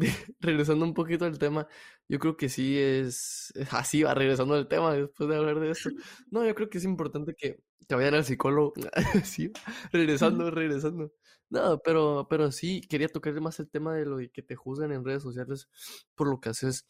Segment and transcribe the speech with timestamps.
[0.40, 1.66] regresando un poquito al tema,
[2.08, 5.90] yo creo que sí es, así va regresando al tema después de hablar de esto.
[6.30, 8.72] No, yo creo que es importante que, que vayan al psicólogo.
[9.24, 9.52] sí,
[9.92, 11.12] regresando, regresando.
[11.50, 14.92] No, pero, pero sí, quería tocar más el tema de lo de que te juzgan
[14.92, 15.68] en redes sociales
[16.14, 16.86] por lo que haces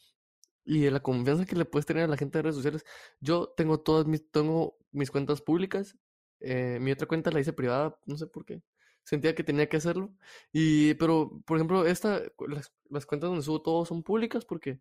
[0.65, 2.85] y de la confianza que le puedes tener a la gente de redes sociales.
[3.21, 5.97] Yo tengo todas mis, tengo mis cuentas públicas.
[6.41, 8.63] Eh, mi otra cuenta la hice privada, no sé por qué.
[9.05, 10.13] Sentía que tenía que hacerlo.
[10.53, 14.81] Y, pero, por ejemplo, esta, las, las cuentas donde subo todo son públicas porque,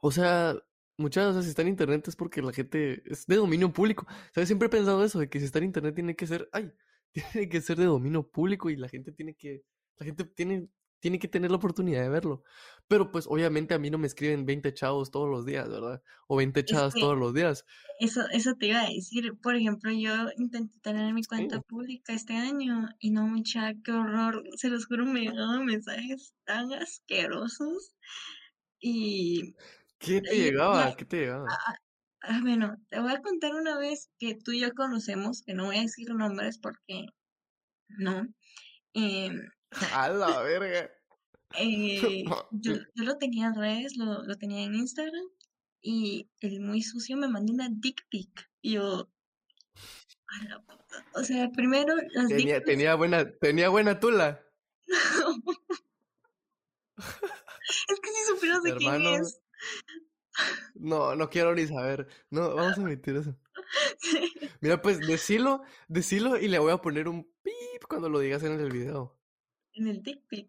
[0.00, 0.56] o sea,
[0.98, 4.06] muchas veces si está en internet es porque la gente es de dominio público.
[4.34, 4.48] ¿Sabes?
[4.48, 6.72] Siempre he pensado eso, de que si está en internet tiene que ser, ay,
[7.12, 9.62] tiene que ser de dominio público y la gente tiene que,
[9.98, 10.68] la gente tiene
[11.00, 12.42] tiene que tener la oportunidad de verlo.
[12.88, 16.02] Pero pues obviamente a mí no me escriben 20 chavos todos los días, ¿verdad?
[16.28, 17.64] O 20 chavas todos los días.
[17.98, 19.34] Eso, eso te iba a decir.
[19.42, 24.44] Por ejemplo, yo intenté tener mi cuenta pública este año y no, mucha, qué horror.
[24.56, 27.94] Se los juro, me llegaban mensajes tan asquerosos.
[28.80, 29.54] Y...
[29.98, 30.94] ¿Qué te llegaba?
[30.94, 31.46] ¿Qué te llegaba?
[32.42, 35.78] Bueno, te voy a contar una vez que tú y yo conocemos, que no voy
[35.78, 37.06] a decir nombres porque
[37.88, 38.26] no.
[38.94, 39.30] Eh,
[39.94, 40.90] a la verga.
[41.54, 45.24] Eh, yo, yo, lo tenía en redes, lo, lo, tenía en Instagram
[45.80, 49.08] y el muy sucio me mandó una dick pic y yo,
[51.14, 54.44] o sea, primero las tenía, tenía buena, tenía buena tula.
[56.98, 59.40] es que si supieras de quién es.
[60.74, 62.06] No, no quiero ni saber.
[62.30, 63.36] No, vamos a emitir eso.
[64.60, 68.60] Mira, pues decilo, decilo y le voy a poner un pip cuando lo digas en
[68.60, 69.15] el video
[69.76, 70.48] en el dick pic.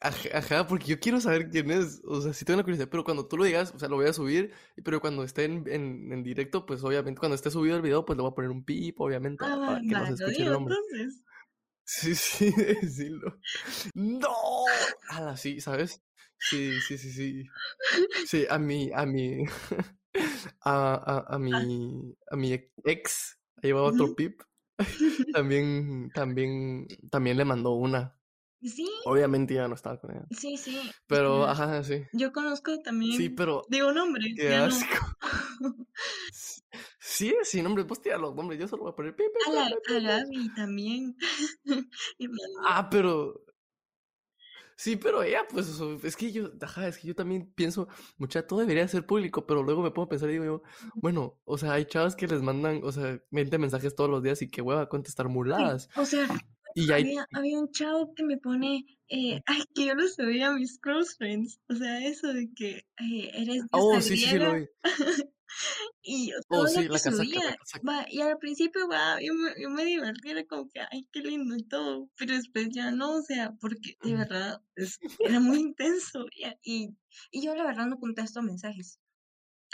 [0.00, 2.00] Ajá, porque yo quiero saber quién es.
[2.04, 4.06] O sea, si tengo la curiosidad, pero cuando tú lo digas, o sea, lo voy
[4.06, 4.52] a subir.
[4.82, 8.22] Pero cuando esté en, en, directo, pues obviamente, cuando esté subido el video, pues le
[8.22, 10.74] voy a poner un pip, obviamente, ah, para que no se escuche el nombre.
[10.74, 11.22] Entonces.
[11.84, 13.38] Sí, sí, decirlo.
[13.94, 14.34] ¡No!
[15.10, 16.02] Ala, sí, ¿sabes?
[16.38, 17.44] Sí, sí, sí, sí.
[18.26, 19.44] Sí, a mi, a mi,
[20.62, 22.52] a, a, a mi, a mi
[22.84, 24.40] ex, llevaba otro pip.
[25.34, 28.16] también, también, también le mandó una.
[28.62, 28.86] Sí.
[29.06, 30.26] Obviamente ya no estaba con ella.
[30.30, 30.78] Sí, sí.
[31.06, 32.02] Pero, ajá, sí.
[32.12, 33.16] Yo conozco también.
[33.16, 33.62] Sí, pero.
[33.68, 34.22] Digo nombre.
[34.36, 35.16] Qué asco.
[37.00, 37.84] sí, sí, nombre.
[37.84, 38.60] Pues tía los nombres.
[38.60, 39.16] Yo solo voy a poner.
[39.48, 40.24] a, la, a
[40.54, 41.16] también.
[42.66, 43.46] ah, pero.
[44.80, 45.68] Sí, pero ella, pues,
[46.04, 47.86] es que yo, ajá, es que yo también pienso,
[48.16, 50.62] mucha, todo debería ser público, pero luego me pongo a pensar y digo yo,
[50.94, 54.40] bueno, o sea, hay chavas que les mandan, o sea, 20 mensajes todos los días
[54.40, 55.90] y que hueva contestar muladas.
[55.96, 56.26] o sea,
[56.74, 60.54] y había, había, un chavo que me pone, eh, ay, que yo lo sabía a
[60.54, 64.66] mis close friends, o sea, eso de que eh, eres Oh, sí, sí, lo vi.
[66.02, 67.56] y todo oh, sí, lo que subía,
[67.86, 71.20] va, y al principio va, yo me, yo me divertí, era como que, ay, qué
[71.20, 75.58] lindo y todo, pero después ya no, o sea, porque de verdad es, era muy
[75.58, 76.26] intenso,
[76.62, 76.94] y,
[77.30, 78.98] y yo la verdad no contesto mensajes,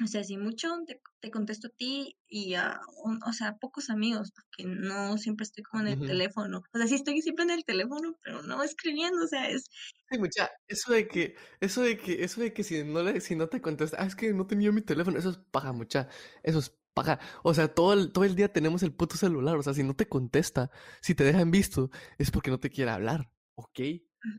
[0.02, 2.80] o sea, si mucho te, te, contesto a ti y a,
[3.26, 6.62] o sea, pocos amigos, porque no siempre estoy como en el teléfono.
[6.72, 9.64] O sea, sí estoy siempre en el teléfono, pero no escribiendo, o sea, es...
[10.10, 13.36] Sí, mucha, eso de que, eso de que, eso de que si no le, si
[13.36, 16.08] no te contestas, ah, es que no tenía mi teléfono, eso es paja, mucha,
[16.42, 17.18] eso es paja.
[17.42, 19.96] O sea, todo el, todo el día tenemos el puto celular, o sea, si no
[19.96, 20.70] te contesta,
[21.00, 23.80] si te dejan visto, es porque no te quiere hablar, ¿ok?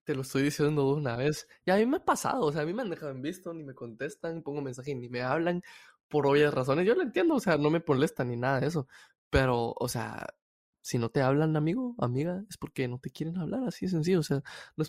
[0.03, 1.47] Te lo estoy diciendo de una vez.
[1.65, 3.53] Y a mí me ha pasado, o sea, a mí me han dejado en visto,
[3.53, 5.63] ni me contestan, pongo mensaje ni me hablan
[6.07, 6.85] por obvias razones.
[6.85, 8.87] Yo lo entiendo, o sea, no me molestan ni nada de eso.
[9.29, 10.27] Pero, o sea,
[10.81, 14.19] si no te hablan, amigo, amiga, es porque no te quieren hablar, así de sencillo.
[14.19, 14.41] O sea,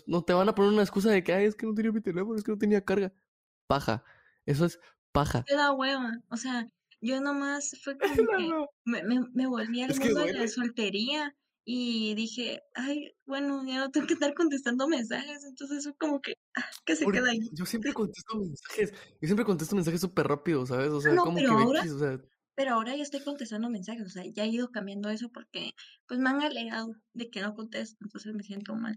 [0.07, 2.01] no, te van a poner una excusa de que, Ay, es que no tenía mi
[2.01, 3.13] teléfono, es que no tenía carga.
[3.67, 4.03] Paja.
[4.45, 4.79] Eso es
[5.11, 5.43] paja.
[5.43, 6.11] Te da hueva.
[6.29, 6.67] O sea,
[7.01, 11.35] yo nomás fue como que me, me, me volví al mundo de la soltería
[11.71, 16.33] y dije, ay, bueno, ya no tengo que estar contestando mensajes, entonces eso como que,
[16.57, 17.47] ah, que se queda ahí.
[17.53, 20.89] Yo siempre contesto mensajes, yo siempre contesto mensajes súper rápido, ¿sabes?
[20.89, 22.19] O sea, no, como pero que ahora, o sea...
[22.55, 25.73] Pero ahora ya estoy contestando mensajes, o sea, ya he ido cambiando eso porque,
[26.07, 28.95] pues, me han alegado de que no contesto, entonces me siento mal.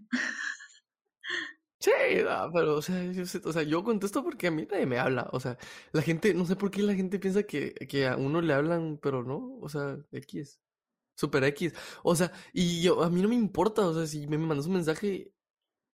[1.79, 1.91] Sí,
[2.23, 5.29] no, pero, o sea, yo, o sea, yo contesto porque a mí nadie me habla.
[5.31, 5.59] O sea,
[5.91, 8.97] la gente, no sé por qué la gente piensa que, que a uno le hablan,
[8.99, 10.62] pero no, o sea, X.
[11.15, 11.73] Super X.
[12.03, 14.73] O sea, y yo, a mí no me importa, o sea, si me, mandas un
[14.73, 15.33] mensaje,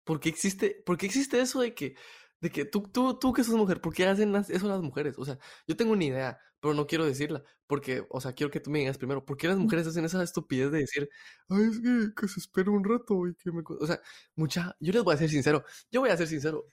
[0.04, 1.94] ¿por qué existe, por qué existe eso de que,
[2.40, 5.18] de que tú, tú, tú que sos mujer, ¿por qué hacen eso las mujeres?
[5.18, 8.60] O sea, yo tengo una idea, pero no quiero decirla, porque, o sea, quiero que
[8.60, 11.08] tú me digas primero, ¿por qué las mujeres hacen esa estupidez de decir,
[11.48, 13.62] ay, es que, que se espera un rato y que me...
[13.66, 14.00] O sea,
[14.34, 16.66] mucha, yo les voy a ser sincero, yo voy a ser sincero.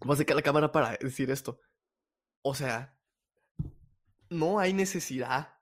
[0.00, 1.60] Voy a sacar la cámara para decir esto.
[2.42, 2.96] O sea,
[4.30, 5.61] no hay necesidad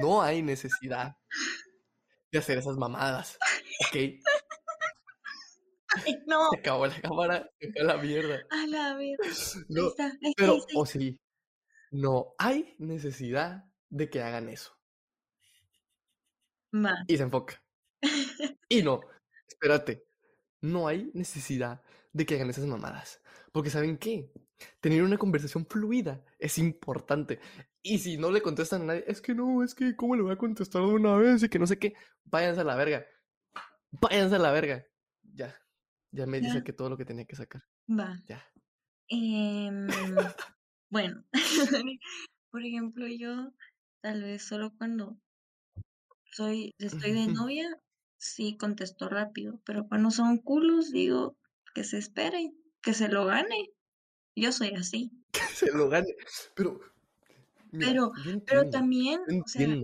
[0.00, 1.16] no hay necesidad
[2.30, 3.38] de hacer esas mamadas,
[3.88, 3.96] ¿ok?
[6.26, 6.50] no.
[6.50, 8.40] Se acabó la cámara, se fue a la mierda.
[8.50, 9.24] A la mierda.
[9.68, 11.18] No, ahí está, ahí está, pero, o sí,
[11.90, 14.72] no hay necesidad de que hagan eso.
[16.74, 17.04] Va.
[17.06, 17.62] Y se enfoca.
[18.68, 19.00] y no,
[19.48, 20.06] espérate,
[20.60, 23.22] no hay necesidad de que hagan esas mamadas.
[23.52, 24.30] Porque ¿saben qué?
[24.80, 27.40] Tener una conversación fluida es importante.
[27.82, 30.32] Y si no le contestan a nadie, es que no, es que ¿cómo le voy
[30.32, 31.42] a contestar de una vez?
[31.42, 31.94] Y que no sé qué,
[32.24, 33.06] váyanse a la verga.
[33.90, 34.84] Váyanse a la verga.
[35.22, 35.54] Ya,
[36.10, 37.62] ya me dice que todo lo que tenía que sacar.
[37.88, 38.20] Va.
[38.26, 38.44] Ya.
[39.08, 39.86] Em,
[40.90, 41.24] bueno,
[42.50, 43.52] por ejemplo, yo
[44.00, 45.18] tal vez solo cuando
[46.32, 47.80] soy, estoy de novia,
[48.18, 51.38] sí contesto rápido, pero cuando son culos, digo
[51.74, 52.52] que se espere,
[52.82, 53.70] que se lo gane.
[54.36, 55.12] Yo soy así.
[55.32, 56.14] Que se lo gane.
[56.54, 56.80] Pero,
[57.72, 58.12] mira, Pero,
[58.46, 59.76] pero también, o sea,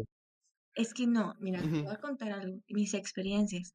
[0.74, 3.72] es que no, mira, te voy a contar algo, mis experiencias.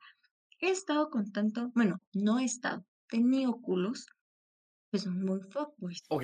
[0.60, 4.06] He estado con tanto, bueno, no he estado, he tenido culos
[4.92, 6.02] que son muy fuckboys.
[6.10, 6.24] Ok.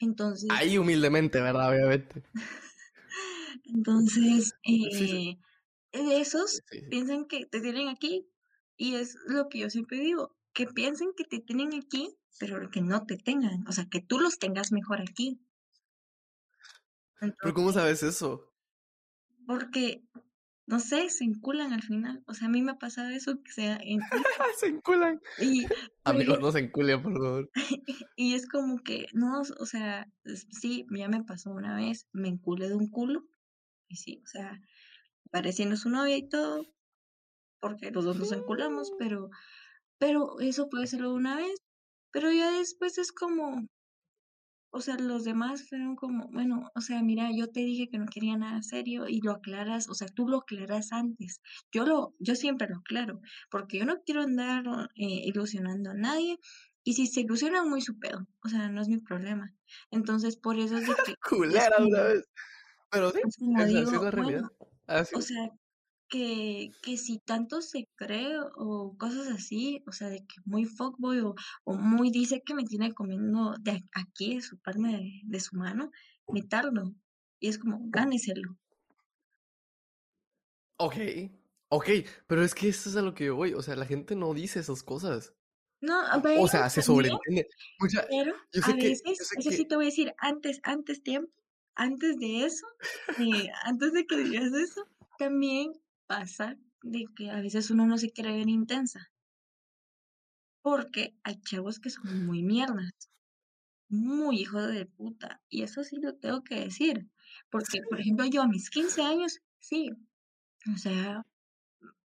[0.00, 1.70] Entonces, Ahí humildemente, ¿verdad?
[1.70, 2.22] Obviamente.
[3.64, 5.38] entonces, Sí, sí.
[5.92, 6.80] eh, de esos sí.
[6.90, 8.26] piensan que te tienen aquí
[8.76, 12.80] y es lo que yo siempre digo, que piensen que te tienen aquí, pero que
[12.82, 15.38] no te tengan, o sea, que tú los tengas mejor aquí.
[17.20, 18.54] Pero ¿cómo sabes eso?
[19.46, 20.02] porque,
[20.66, 22.22] no sé, se enculan al final.
[22.26, 24.00] O sea, a mí me ha pasado eso, que se enculan.
[24.58, 25.20] se enculan.
[25.40, 25.66] Y,
[26.04, 27.50] Amigos, no se enculen, por favor.
[28.16, 30.10] y es como que, no, o sea,
[30.50, 33.24] sí, ya me pasó una vez, me enculé de un culo,
[33.88, 34.60] y sí, o sea,
[35.30, 36.66] pareciendo su novia y todo,
[37.60, 39.30] porque los dos nos enculamos, pero,
[39.98, 41.62] pero eso puede serlo una vez,
[42.10, 43.66] pero ya después es como,
[44.74, 48.06] o sea, los demás fueron como, bueno, o sea, mira, yo te dije que no
[48.06, 51.40] quería nada serio y lo aclaras, o sea, tú lo aclaras antes.
[51.72, 54.64] Yo lo, yo siempre lo aclaro, porque yo no quiero andar
[54.96, 56.38] eh, ilusionando a nadie
[56.82, 59.54] y si se ilusionan muy su pedo, o sea, no es mi problema.
[59.92, 61.14] Entonces, por eso es de que
[61.52, 62.24] es Culera una como, vez.
[62.90, 64.42] Pero sí, es como es digo, la realidad.
[64.42, 65.26] bueno, Así o es.
[65.26, 65.50] sea,
[66.14, 71.18] que, que si tanto se cree o cosas así, o sea, de que muy fuckboy
[71.18, 71.34] o,
[71.64, 75.56] o muy dice que me tiene comiendo de aquí, de su palma de, de su
[75.56, 75.90] mano,
[76.28, 76.94] meterlo.
[77.40, 78.56] Y es como, gáneselo.
[80.76, 80.94] Ok,
[81.70, 81.88] ok,
[82.28, 83.54] pero es que eso es a lo que yo voy.
[83.54, 85.34] O sea, la gente no dice esas cosas.
[85.80, 86.00] No,
[86.38, 87.48] O sea, se sobreentiende.
[87.80, 90.14] Pero yo a sé que, yo veces, sé eso sí que, te voy a decir,
[90.18, 91.32] antes, antes tiempo,
[91.74, 92.66] antes de eso,
[93.18, 94.86] eh, antes de que digas eso,
[95.18, 95.72] también
[96.06, 99.10] pasa de que a veces uno no se quiere ver intensa.
[100.62, 102.92] Porque hay chavos que son muy mierdas,
[103.88, 105.40] muy hijos de puta.
[105.48, 107.08] Y eso sí lo tengo que decir.
[107.50, 109.90] Porque, por ejemplo, yo a mis 15 años, sí,
[110.74, 111.22] o sea,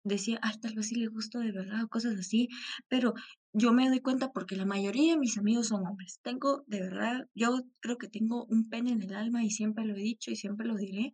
[0.04, 2.48] decía, ay, tal vez sí le gusto de verdad o cosas así.
[2.88, 3.14] Pero
[3.52, 6.18] yo me doy cuenta porque la mayoría de mis amigos son hombres.
[6.22, 9.94] Tengo, de verdad, yo creo que tengo un pene en el alma y siempre lo
[9.94, 11.12] he dicho y siempre lo diré.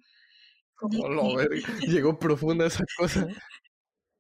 [1.37, 1.51] Ver,
[1.87, 3.27] llegó profunda esa cosa.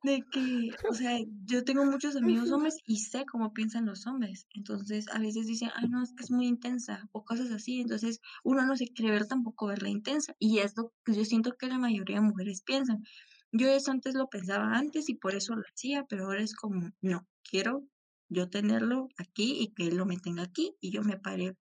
[0.05, 4.46] de que, o sea, yo tengo muchos amigos hombres y sé cómo piensan los hombres.
[4.55, 7.81] Entonces, a veces dicen, ay, no, es que es muy intensa o cosas así.
[7.81, 10.34] Entonces, uno no se quiere ver tampoco verla intensa.
[10.38, 13.02] Y es lo que yo siento que la mayoría de mujeres piensan.
[13.50, 16.90] Yo eso antes lo pensaba antes y por eso lo hacía, pero ahora es como,
[17.00, 17.87] no, quiero
[18.28, 21.56] yo tenerlo aquí y que él lo me tenga aquí y yo me pare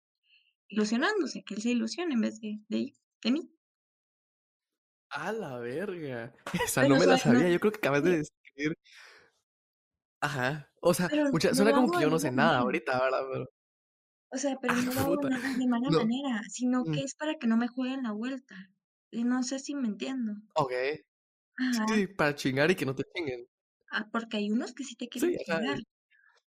[0.68, 2.92] ilusionándose, que él se ilusione en vez de, de,
[3.23, 3.50] de mí.
[5.14, 6.35] A la verga.
[6.66, 7.49] Esa Pero no me la sabía.
[7.50, 8.76] Yo creo que acabas de describir.
[10.21, 10.71] Ajá.
[10.81, 13.21] O sea, mucha- suena como hago que yo no sé nada ahorita, ¿verdad?
[13.33, 13.47] Pero,
[14.31, 15.28] O sea, pero ah, no lo hago puta.
[15.28, 15.99] de, de mala No.
[16.00, 18.57] manera, sino Mm, que es para que no me jueguen la vuelta.
[19.12, 20.33] Y no sé si me entiendo.
[20.54, 20.73] Ok.
[21.57, 23.47] Ajá, Sí, para chingar y que no te chinguen.
[23.92, 25.78] ah, porque hay unos que sí te quieren Sí, chingar.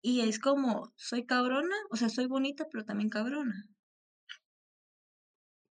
[0.02, 3.66] Y es como, soy cabrona, o sea, soy bonita, pero también cabrona.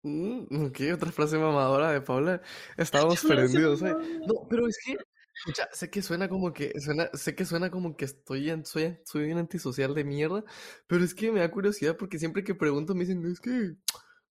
[0.03, 2.41] Mm, ok, otra frase mamadora de Paula.
[2.77, 3.93] Estábamos Frase prendidos, ¿eh?
[4.25, 4.97] No, pero es que,
[5.35, 8.97] escucha, sé que suena como que, suena, sé que suena como que estoy en, soy,
[9.05, 10.43] soy un antisocial de mierda,
[10.87, 13.75] pero es que me da curiosidad porque siempre que pregunto me dicen, es que,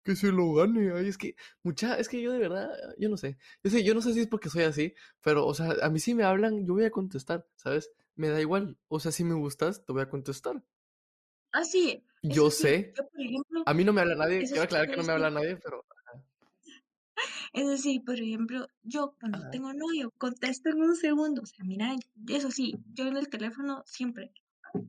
[0.02, 3.16] que se lo gane, ay, es que, mucha, es que yo de verdad, yo no
[3.16, 5.88] sé, yo sé, yo no sé si es porque soy así, pero, o sea, a
[5.88, 7.92] mí si me hablan, yo voy a contestar, ¿sabes?
[8.16, 10.64] Me da igual, o sea, si me gustas, te voy a contestar.
[11.52, 14.90] Ah, sí, Yo sé, yo por ejemplo, a mí no me habla nadie, quiero aclarar
[14.90, 15.84] que no me habla nadie, pero,
[17.52, 19.50] es decir, por ejemplo, yo cuando ajá.
[19.50, 21.94] tengo novio, contesto en un segundo, o sea, mira,
[22.28, 24.32] eso sí, yo en el teléfono siempre,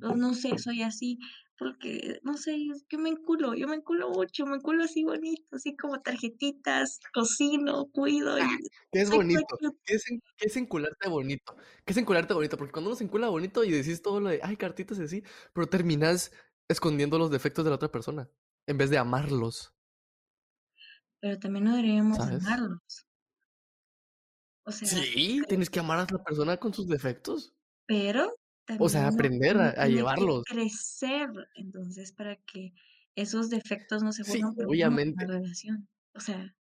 [0.02, 1.18] no sé, soy así,
[1.58, 2.58] porque, no sé,
[2.90, 7.86] yo me enculo, yo me enculo mucho, me enculo así bonito, así como tarjetitas, cocino,
[7.92, 8.58] cuido y Ah,
[8.92, 9.58] ¿qué es bonito?
[9.86, 10.06] ¿Qué es
[10.38, 11.56] qué es encularte bonito?
[11.86, 12.58] ¿Qué es encularte bonito?
[12.58, 15.24] Porque cuando uno se encula bonito y decís todo lo de, ay, cartitas y así,
[15.54, 16.32] pero terminas
[16.72, 18.30] escondiendo los defectos de la otra persona,
[18.68, 19.74] en vez de amarlos.
[21.20, 22.44] Pero también no deberíamos ¿Sabes?
[22.46, 23.06] amarlos.
[24.66, 27.54] O sea, Sí, creo tienes que amar a la persona con sus defectos.
[27.88, 28.34] Pero
[28.78, 30.44] O también sea, uno aprender a a llevarlos.
[30.46, 32.74] crecer, entonces, para que
[33.16, 36.56] esos defectos no se Sí, vuelvan problemas en la relación, o sea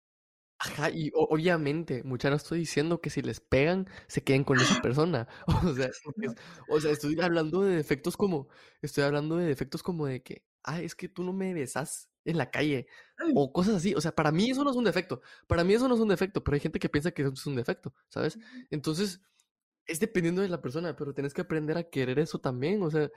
[0.61, 4.75] Ajá, y obviamente, mucha no estoy diciendo que si les pegan, se queden con esa
[4.81, 5.29] persona.
[5.73, 5.87] O sea,
[6.21, 6.35] es
[6.67, 8.49] o sea, estoy hablando de defectos como
[8.83, 12.39] estoy hablando de defectos como de que: "Ay, es que tú no me besas en
[12.39, 12.89] la calle",
[13.37, 13.95] o cosas así.
[13.95, 15.21] O sea, para mí eso no es un defecto.
[15.47, 17.47] Para mí eso no es un defecto, pero hay gente que piensa que eso es
[17.47, 18.37] un defecto, ¿sabes?
[18.71, 19.21] Entonces,
[19.87, 23.11] es dependiendo de la persona, pero tienes que aprender a querer eso también, o sea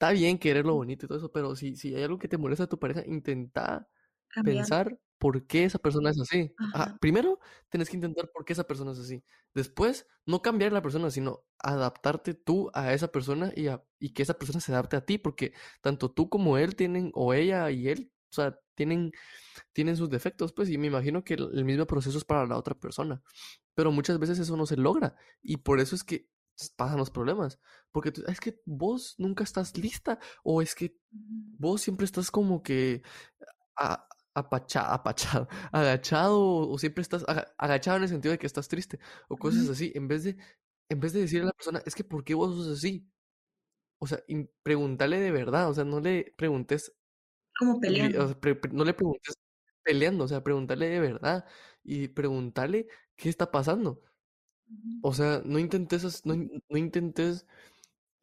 [0.00, 2.38] está bien querer lo bonito y todo eso, pero si si hay algo que te
[2.38, 3.86] molesta de tu pareja, intenta
[4.32, 4.70] Cambiar.
[4.70, 6.54] pensar por qué esa persona es así.
[6.72, 9.24] Ajá, primero tienes que intentar por qué esa persona es así.
[9.54, 14.12] Después, no cambiar a la persona, sino adaptarte tú a esa persona y a y
[14.14, 17.70] que esa persona se adapte a ti, porque tanto tú como él tienen o ella
[17.70, 19.12] y él, o sea, tienen
[19.74, 22.56] tienen sus defectos, pues, y me imagino que el el mismo proceso es para la
[22.58, 23.22] otra persona.
[23.74, 26.28] Pero muchas veces eso no se logra, y por eso es que
[26.76, 27.60] pasan los problemas,
[27.92, 32.62] porque tú: "Es que vos nunca estás lista", o "Es que vos siempre estás como
[32.62, 33.02] que
[33.76, 34.08] a
[34.40, 39.00] apacha apachado, agachado, o siempre estás aga agachado en el sentido de que estás triste",
[39.28, 40.36] o cosas así, en vez de
[40.90, 43.10] en vez de decirle a la persona: "Es que, ¿por qué vos sos así?".
[44.00, 46.94] O sea, y preguntarle de verdad, o sea, no le preguntes
[47.58, 48.20] Como o peleando.
[48.26, 49.34] sea, pre pre no le preguntes
[49.82, 51.46] peleando, o sea, preguntarle de verdad
[51.82, 54.02] y preguntarle qué está pasando.
[55.02, 57.46] O sea, no intentes no in no intentes,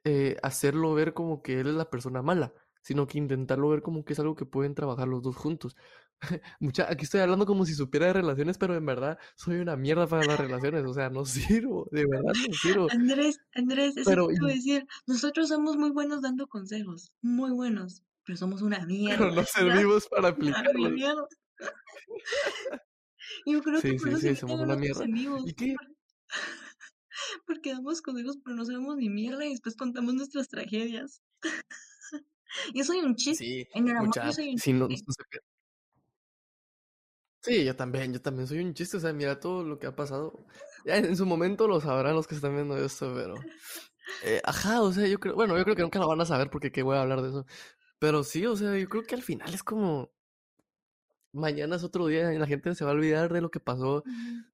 [0.05, 4.05] eh, hacerlo ver como que él es la persona mala, sino que intentarlo ver como
[4.05, 5.75] que es algo que pueden trabajar los 2 juntos.
[6.59, 10.07] Mucha aquí estoy hablando como si supiera de relaciones, pero en verdad soy una mierda
[10.07, 11.25] para las relaciones, o sea, no
[11.62, 12.88] sirvo, de verdad no sirvo.
[12.91, 18.03] Andrés, Andrés, eso Pero te a decir, nosotros somos muy buenos dando consejos, muy buenos,
[18.25, 20.29] pero somos una mierda, Pero no servimos para
[20.74, 21.27] aplicarlos.
[23.45, 25.05] Yo creo que por sí, sí, somos una mierda.
[25.45, 25.75] ¿Y qué?
[25.75, 31.21] por porque damos consejos, pero no sabemos ni mierda, y después contamos nuestras tragedias.
[32.74, 35.24] Yo soy un chiste, Sí, en el amor yo soy un si no chiste.
[37.48, 39.96] Sí, yo también, yo también soy un chiste, o sea, mira todo lo que ha
[39.96, 40.46] pasado.
[40.86, 43.36] Ya en su momento lo sabrán los que están viendo esto, pero,
[44.24, 46.50] eh, ajá, o sea, yo creo, bueno, yo creo que nunca lo van a saber
[46.50, 47.46] porque qué voy a hablar de eso.
[48.00, 50.12] Pero sí, o sea, yo creo que al final es como
[51.32, 54.04] mañana es otro día y la gente se va a olvidar de lo que pasó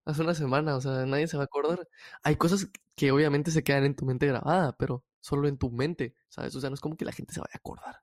[0.06, 1.88] hace una semana, o sea, nadie se va a acordar.
[2.24, 6.16] Hay cosas que obviamente se quedan en tu mente grabada, pero solo en tu mente,
[6.30, 6.56] ¿sabes?
[6.56, 8.02] O sea, no es como que la gente se vaya a acordar.